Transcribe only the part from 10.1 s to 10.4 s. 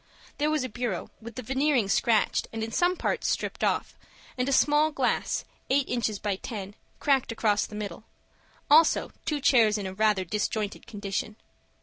a